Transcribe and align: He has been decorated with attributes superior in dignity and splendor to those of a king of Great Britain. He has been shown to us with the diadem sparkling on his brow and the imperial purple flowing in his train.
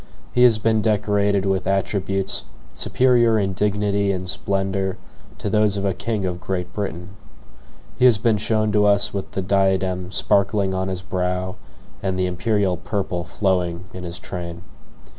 He 0.33 0.41
has 0.41 0.57
been 0.57 0.81
decorated 0.81 1.45
with 1.45 1.67
attributes 1.67 2.45
superior 2.73 3.37
in 3.37 3.53
dignity 3.53 4.11
and 4.11 4.27
splendor 4.27 4.97
to 5.37 5.47
those 5.47 5.77
of 5.77 5.85
a 5.85 5.93
king 5.93 6.25
of 6.25 6.41
Great 6.41 6.73
Britain. 6.73 7.09
He 7.99 8.05
has 8.05 8.17
been 8.17 8.37
shown 8.37 8.71
to 8.71 8.85
us 8.87 9.13
with 9.13 9.33
the 9.33 9.43
diadem 9.43 10.11
sparkling 10.11 10.73
on 10.73 10.87
his 10.87 11.03
brow 11.03 11.55
and 12.01 12.17
the 12.17 12.25
imperial 12.25 12.77
purple 12.77 13.23
flowing 13.25 13.85
in 13.93 14.03
his 14.03 14.17
train. 14.17 14.63